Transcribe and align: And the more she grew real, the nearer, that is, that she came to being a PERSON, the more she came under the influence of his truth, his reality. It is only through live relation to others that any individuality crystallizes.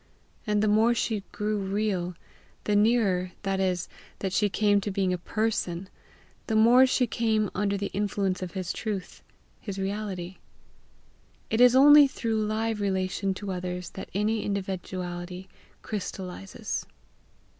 And 0.47 0.63
the 0.63 0.67
more 0.67 0.95
she 0.95 1.21
grew 1.31 1.59
real, 1.59 2.15
the 2.63 2.75
nearer, 2.75 3.33
that 3.43 3.59
is, 3.59 3.87
that 4.17 4.33
she 4.33 4.49
came 4.49 4.81
to 4.81 4.89
being 4.89 5.13
a 5.13 5.17
PERSON, 5.19 5.89
the 6.47 6.55
more 6.55 6.87
she 6.87 7.05
came 7.05 7.51
under 7.53 7.77
the 7.77 7.91
influence 7.93 8.41
of 8.41 8.53
his 8.53 8.73
truth, 8.73 9.21
his 9.59 9.77
reality. 9.77 10.37
It 11.51 11.61
is 11.61 11.75
only 11.75 12.07
through 12.07 12.43
live 12.47 12.81
relation 12.81 13.35
to 13.35 13.51
others 13.51 13.91
that 13.91 14.09
any 14.15 14.43
individuality 14.43 15.47
crystallizes. 15.83 16.87